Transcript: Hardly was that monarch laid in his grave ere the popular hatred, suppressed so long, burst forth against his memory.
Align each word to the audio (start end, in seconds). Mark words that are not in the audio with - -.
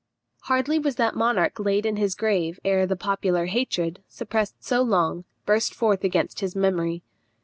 Hardly 0.45 0.79
was 0.79 0.95
that 0.95 1.15
monarch 1.15 1.59
laid 1.59 1.85
in 1.85 1.95
his 1.97 2.15
grave 2.15 2.59
ere 2.65 2.87
the 2.87 2.95
popular 2.95 3.45
hatred, 3.45 4.01
suppressed 4.07 4.63
so 4.63 4.81
long, 4.81 5.25
burst 5.45 5.75
forth 5.75 6.03
against 6.03 6.39
his 6.39 6.55
memory. 6.55 7.03